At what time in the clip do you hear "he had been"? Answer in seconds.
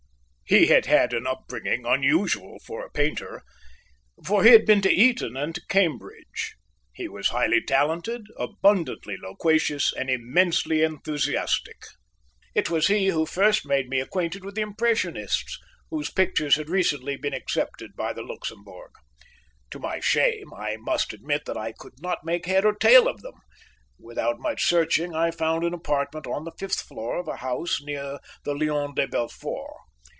4.43-4.81